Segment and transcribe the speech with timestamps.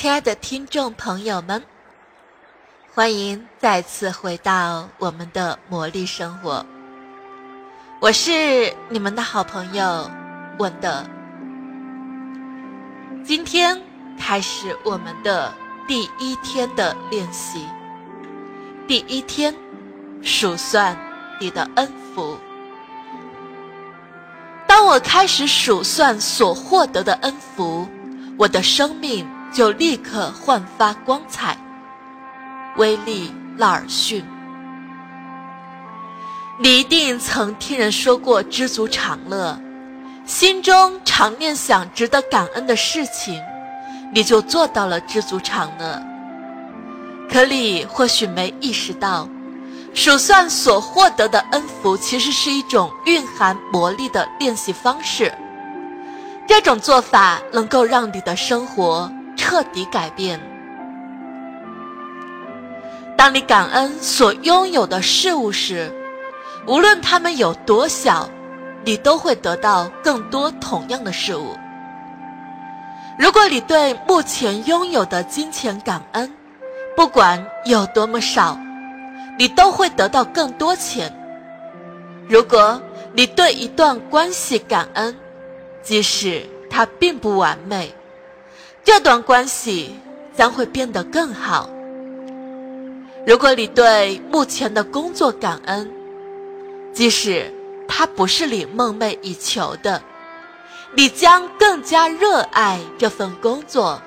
[0.00, 1.62] 亲爱的听众朋友们，
[2.94, 6.64] 欢迎再次回到我们的魔力生活。
[8.00, 10.10] 我是你们的好朋友
[10.56, 11.04] 文德。
[13.22, 13.78] 今天
[14.18, 15.52] 开始我们的
[15.86, 17.66] 第一天的练习。
[18.88, 19.54] 第一天，
[20.22, 20.96] 数算
[21.38, 22.38] 你的恩福。
[24.66, 27.86] 当我开始数算所获得的恩福，
[28.38, 31.56] 我的生命就立刻焕发光彩。
[32.76, 34.24] 威利·拉尔逊，
[36.58, 39.58] 你一定曾听人说过“知足常乐”，
[40.24, 43.40] 心中常念想值得感恩的事情，
[44.14, 46.00] 你就做到了知足常乐。
[47.28, 49.28] 可你或许没意识到。
[49.92, 55.34] 数算所获得的恩福，其实是一种蕴含魔力的练习方式。
[56.46, 59.10] 这种做法能够让你的生活
[59.50, 60.40] 彻底改变。
[63.16, 65.92] 当你感恩所拥有的事物时，
[66.68, 68.30] 无论它们有多小，
[68.84, 71.56] 你都会得到更多同样的事物。
[73.18, 76.32] 如果你对目前拥有的金钱感恩，
[76.96, 78.56] 不管有多么少。
[79.36, 81.12] 你都会得到更多钱。
[82.28, 82.80] 如果
[83.14, 85.16] 你对一段关系感恩，
[85.82, 87.92] 即使它并不完美，
[88.92, 89.94] 这段关系
[90.36, 91.70] 将会变得更好。
[93.24, 95.88] 如果你对目前的工作感恩，
[96.92, 97.54] 即使
[97.86, 100.02] 它不是你梦寐以求的，
[100.92, 104.02] 你将更加热爱这份工作，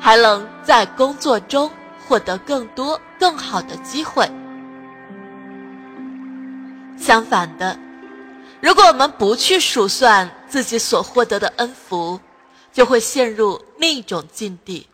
[0.00, 1.70] 还能在工作中
[2.06, 4.26] 获得更多更好的机会。
[6.96, 7.78] 相反的，
[8.62, 12.18] 如果我们不去数算自己所获得的恩福，
[12.78, 14.86] 就会陷入另一种境地，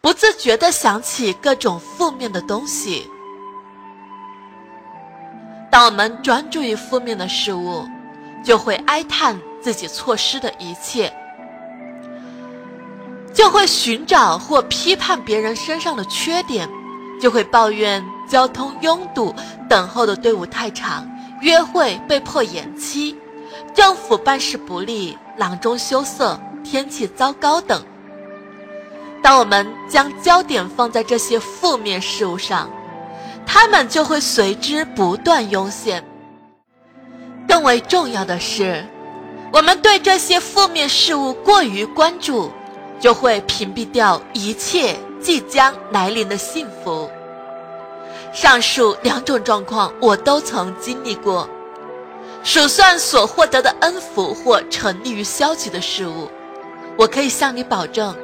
[0.00, 3.06] 不自觉地想起各种负面的东西。
[5.70, 7.86] 当我们专注于负面的事物，
[8.44, 11.14] 就会哀叹自己错失的一切，
[13.32, 16.68] 就会寻找或批判别人身上的缺点，
[17.20, 18.04] 就会抱怨。
[18.28, 19.32] 交通拥堵，
[19.70, 21.08] 等候的队伍太长，
[21.42, 23.16] 约会被迫延期，
[23.72, 26.38] 政府办事不力，囊中羞涩，
[26.70, 27.82] 天气糟糕等。
[29.22, 32.70] 当我们将焦点放在这些负面事物上，
[33.46, 36.04] 它们就会随之不断涌现。
[37.48, 38.84] 更为重要的是，
[39.50, 42.52] 我们对这些负面事物过于关注，
[43.00, 47.10] 就会屏蔽掉一切即将来临的幸福。
[48.30, 51.48] 上述两种状况我都曾经历过。
[52.44, 56.28] 数算所获得的恩福或沉溺于消极的事物，
[56.98, 58.14] 我可以向你保证，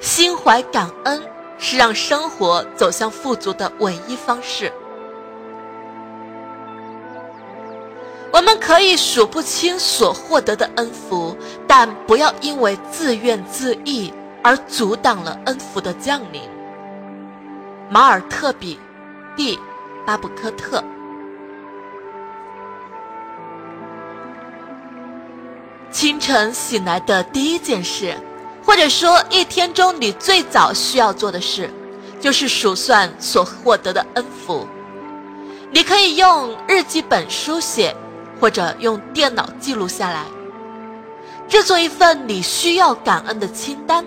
[0.00, 1.22] 心怀感恩
[1.58, 4.70] 是让生活走向富足的唯一方式。
[8.32, 11.36] 我们可以数不清所获得的恩福，
[11.68, 16.42] 但不要因为自怨自艾而阻挡了恩福的降临。
[17.88, 18.78] 马尔特比。
[19.36, 19.56] 蒂
[20.04, 20.82] 巴布科特。
[25.90, 28.14] 清晨醒来的第一件事，
[28.64, 31.70] 或者说一天中你最早需要做的事，
[32.20, 34.66] 就是数算所获得的恩福。
[35.70, 37.94] 你可以用日记本书写，
[38.40, 40.24] 或者用电脑记录下来，
[41.48, 44.04] 制作一份你需要感恩的清单。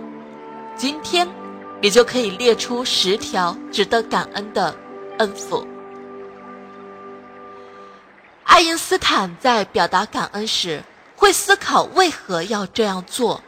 [0.76, 1.28] 今天，
[1.82, 4.76] 你就可以列出十条值得感恩的。
[5.20, 5.64] 恩福。
[8.46, 10.84] 爱因斯坦在表达感恩时，
[11.16, 13.42] 会思考为何要这样做。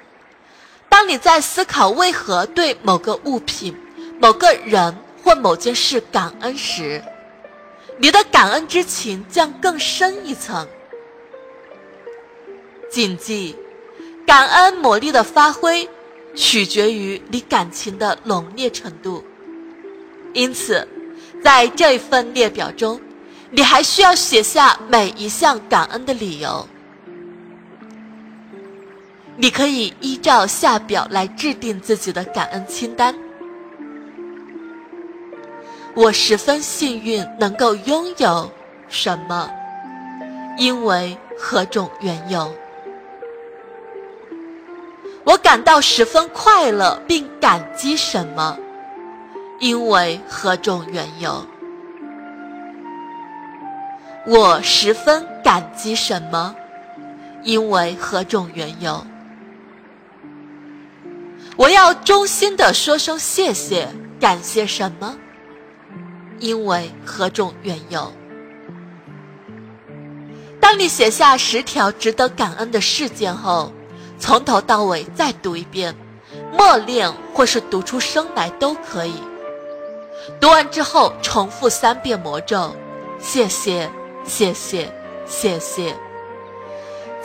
[0.89, 3.75] 当你在思考为何对某个物品、
[4.19, 7.03] 某个人或某件事感恩时，
[7.97, 10.67] 你的感恩之情将更深一层。
[12.89, 13.55] 谨记，
[14.25, 15.89] 感恩魔力的发挥
[16.35, 19.23] 取决于你感情的浓烈程度，
[20.34, 20.87] 因此。
[21.43, 22.99] 在这份列表中，
[23.51, 26.67] 你还需要写下每一项感恩的理由。
[29.37, 33.14] 你可以依照下表来制定自己的感恩清单。
[35.93, 38.49] 我十分幸运能够拥有
[38.87, 39.49] 什么，
[40.58, 42.53] 因为何种缘由？
[45.26, 48.58] 我感到十分快乐并感激什么？
[49.59, 51.46] 因为何种缘由？
[54.28, 56.55] 我十分感激什么？
[57.43, 59.05] 因为何种缘由？
[61.57, 63.87] 我要衷心的说声谢谢，
[64.19, 65.16] 感谢什么？
[66.40, 68.11] 因为何种缘由？
[70.59, 73.72] 当你写下十条值得感恩的事件后，
[74.19, 75.96] 从头到尾再读一遍，
[76.52, 79.13] 默念或是读出声来都可以。
[80.41, 82.75] 读完之后，重复三遍魔咒：
[83.19, 83.90] 谢谢，
[84.25, 84.91] 谢谢，
[85.25, 85.96] 谢谢。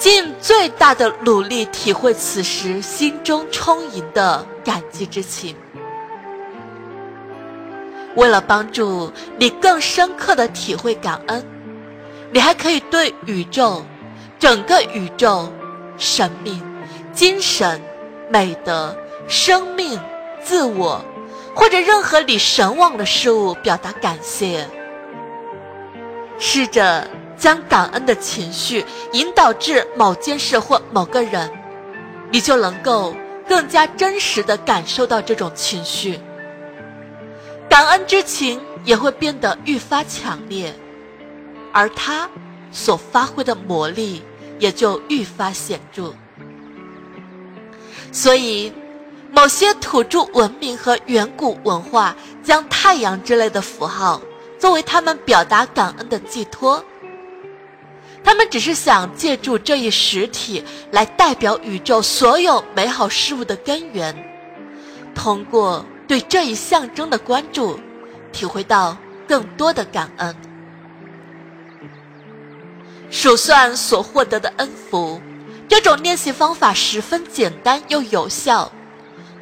[0.00, 5.54] 尽最大的努力体会此时心中充盈的感激之情。
[8.16, 11.44] 为了帮助你更深刻的体会感恩，
[12.32, 13.84] 你还可以对宇宙、
[14.38, 15.52] 整个宇宙、
[15.98, 16.62] 生命、
[17.12, 17.78] 精神、
[18.30, 18.96] 美德、
[19.28, 20.00] 生命、
[20.42, 21.04] 自我，
[21.54, 24.66] 或者任何你神往的事物表达感谢。
[26.38, 27.06] 试着
[27.40, 31.50] 将感恩的情绪引导至某件事或某个人，
[32.30, 33.16] 你就能够
[33.48, 36.20] 更加真实的感受到这种情绪。
[37.66, 40.74] 感恩之情也会变得愈发强烈，
[41.72, 42.28] 而它
[42.70, 44.22] 所发挥的魔力
[44.58, 46.12] 也就愈发显著。
[48.12, 48.70] 所以，
[49.30, 54.20] 某些土著文明和远古文化将太阳之类的符号
[54.58, 56.84] 作为他们表达感恩的寄托。
[58.22, 64.14] 他们只是想借助这一实体来代表宇宙所有美好事物的根源，
[65.14, 65.84] 通过。
[66.08, 67.78] 对这一象征的关注，
[68.32, 68.96] 体会到
[69.28, 70.34] 更多的感恩。
[73.12, 75.22] 数算所获得的恩福，
[75.68, 78.72] 这种练习方法十分简单又有效，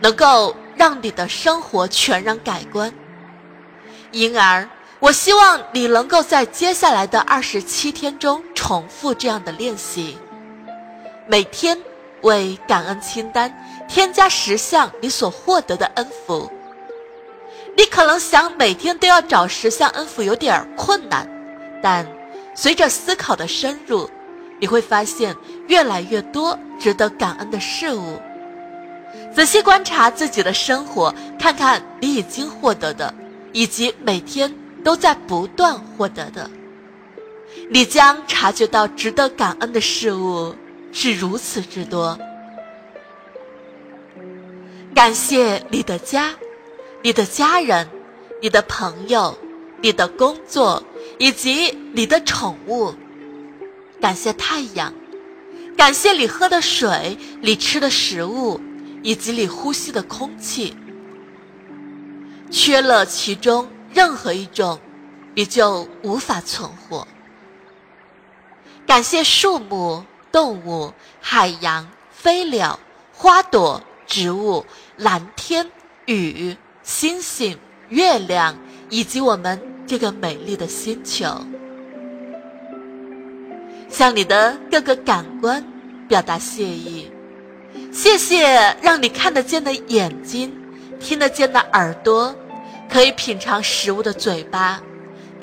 [0.02, 2.92] 能够让你的生活全然改观。
[4.12, 4.68] 因而，
[5.00, 10.18] 我希望你能够在接下来的二十七天中重复这样的练习，
[11.28, 11.78] 每天
[12.22, 13.52] 为感恩清单
[13.88, 16.50] 添加十项你所获得的恩福。
[17.76, 21.28] 你可能想每天都要找十项恩福有点困难，
[21.80, 22.04] 但
[22.56, 24.10] 随着思考的深入，
[24.58, 25.32] 你会发现
[25.68, 28.20] 越来越多值得感恩的事物。
[29.32, 33.14] 仔细观察自己的生活，看看你已经获得的，
[33.52, 34.52] 以及每天
[34.84, 36.50] 都在不断获得的，
[37.70, 40.54] 你将察觉到值得感恩的事物
[40.92, 42.18] 是如此之多。
[44.94, 46.34] 感谢你的家。
[47.00, 47.88] 你的家人、
[48.42, 49.38] 你的朋友、
[49.80, 50.82] 你的工作
[51.16, 52.92] 以及你的宠物，
[54.00, 54.92] 感谢太阳，
[55.76, 58.60] 感谢你喝的水、你吃的食物
[59.04, 60.76] 以及你呼吸的空气。
[62.50, 64.78] 缺了其中任何一种，
[65.34, 67.06] 你就无法存活。
[68.86, 72.78] 感谢树木、动物、海洋、飞鸟、
[73.12, 74.64] 花朵、植物、
[74.96, 75.70] 蓝天、
[76.06, 76.56] 雨。
[76.84, 77.58] 星星、
[77.90, 78.56] 月亮
[78.88, 81.28] 以及我们这个美丽的星球，
[83.90, 85.62] 向你的各个感官
[86.08, 87.12] 表达谢意。
[87.92, 90.50] 谢谢让你看得见的眼睛、
[90.98, 92.34] 听得见的耳朵、
[92.88, 94.80] 可以品尝食物的嘴巴、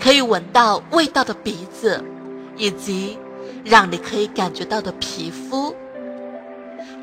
[0.02, 2.04] 可以闻到味道的鼻子，
[2.58, 3.18] 以及
[3.64, 5.76] 让你可以感觉到的皮肤。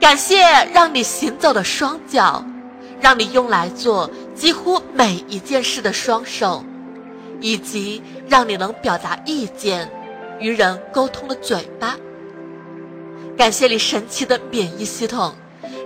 [0.01, 0.43] 感谢
[0.73, 2.45] 让你行走的双脚。
[3.01, 6.65] 让你用来做几乎每一件事的双手，
[7.41, 9.91] 以及让你能表达意见、
[10.39, 11.97] 与人沟通的嘴巴。
[13.37, 15.35] 感谢你神奇的免疫系统，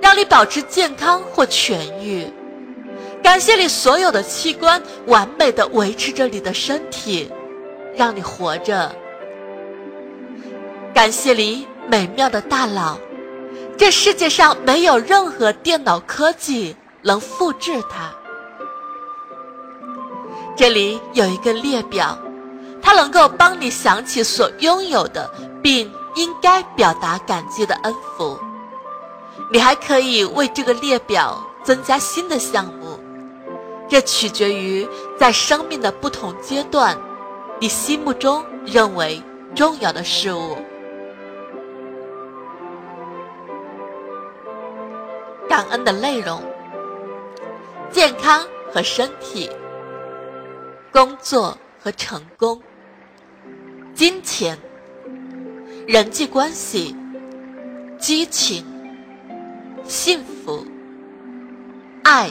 [0.02, 2.30] 让你保持健康或痊愈。
[3.26, 7.28] 感谢你所有的器官完美的维持着你的身体，
[7.96, 8.94] 让你活着。
[10.94, 12.96] 感谢你美妙的大脑，
[13.76, 16.76] 这世界上没有任何电脑科技。
[17.02, 18.12] 能复制它。
[20.56, 22.18] 这里有一个列表，
[22.82, 25.30] 它能够帮你想起所拥有的，
[25.62, 28.36] 并应该表达感激的恩福。
[29.52, 32.85] 你还可以为这个列表增加新的项目，
[33.88, 34.86] 这取决于
[35.18, 36.98] 在生命的不同阶段，
[37.60, 39.22] 你心目中认为
[39.54, 40.56] 重要的事物。
[45.48, 46.42] 感恩的内容。
[47.88, 49.48] 健康和身体，
[50.92, 52.60] 工作和成功，
[53.94, 54.58] 金钱，
[55.86, 56.94] 人际关系，
[57.96, 58.66] 激情，
[59.84, 60.66] 幸福，
[62.02, 62.30] 爱，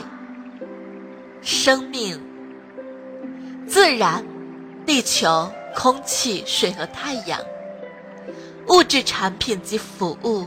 [1.46, 2.20] 生命，
[3.68, 4.24] 自然，
[4.84, 7.38] 地球，空气，水和太阳，
[8.66, 10.44] 物质产品及服务，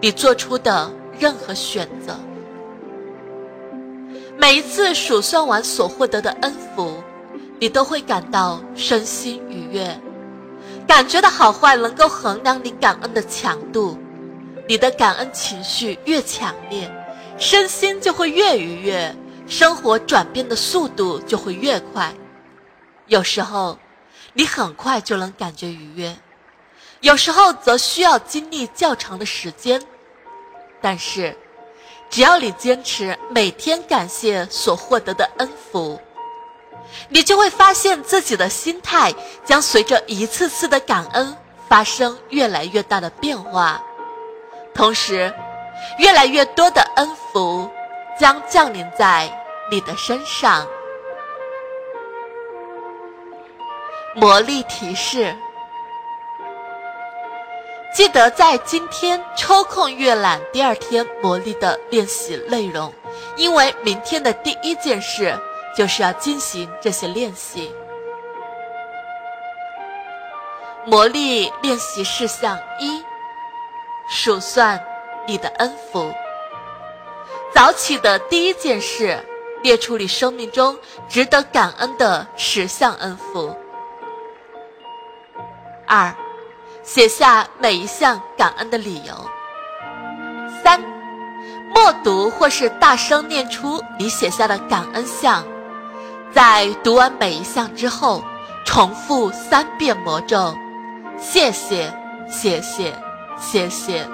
[0.00, 2.18] 你做出的任何选择。
[4.36, 6.96] 每一次数算完所获得的恩福，
[7.60, 9.96] 你都会感到身心愉悦。
[10.88, 13.96] 感觉的好坏能够衡量你感恩的强度，
[14.66, 16.90] 你的感恩情绪越强烈，
[17.38, 19.14] 身心就会越愉悦，
[19.46, 22.12] 生活转变的速度就会越快。
[23.06, 23.78] 有时候，
[24.32, 26.14] 你很快就能感觉愉悦；
[27.00, 29.82] 有时候则需要经历较长的时间。
[30.80, 31.36] 但是，
[32.10, 36.00] 只要你坚持每天感谢所获得的恩福。
[37.08, 39.12] 你就会发现自己的心态
[39.44, 41.36] 将随着一次次的感恩
[41.68, 43.82] 发生越来越大的变化，
[44.74, 45.32] 同时，
[45.98, 47.68] 越来越多的恩福
[48.18, 49.30] 将降临在
[49.70, 50.66] 你的身上。
[54.14, 55.34] 魔力提示：
[57.94, 62.92] 记得在今天抽空阅览第二天魔力的练习内容，
[63.36, 65.36] 因为明天的第一件事。
[65.76, 67.74] 就是要进行这些练习。
[70.84, 73.02] 魔力练习事项一：
[74.08, 74.80] 数算
[75.26, 76.14] 你的恩福。
[77.54, 79.16] 早起的第一件事，
[79.62, 80.76] 列出你生命中
[81.08, 83.56] 值得感恩的十项恩福。
[85.86, 86.12] 二，
[86.82, 89.14] 写下每一项感恩的理由。
[90.64, 90.80] 三，
[91.72, 95.44] 默读或是大声念出你写下的感恩项。
[96.32, 98.24] 在读完每一项之后，
[98.64, 100.52] 重复三遍魔咒，
[101.20, 101.94] 谢谢，
[102.28, 102.92] 谢谢，
[103.38, 104.04] 谢谢，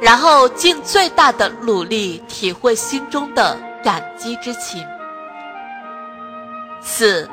[0.00, 4.84] 然后尽最大的努力体会心中的感激之情。
[6.80, 7.28] 四，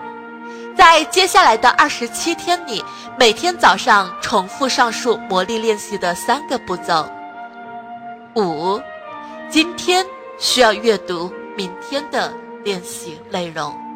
[0.76, 2.84] 在接下来的二十七天里，
[3.18, 7.10] 每天早上重复上述魔力练习的三个步骤。
[8.36, 8.80] 五，
[9.50, 10.06] 今天
[10.38, 12.34] 需要阅读明天的
[12.64, 13.87] 练习内容。